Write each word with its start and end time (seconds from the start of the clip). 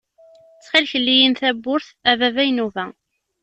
Ttxil-k 0.55 0.93
lli-yi-n 1.01 1.33
tawwurt 1.39 1.89
a 2.09 2.11
baba 2.19 2.43
Inuba. 2.49 2.85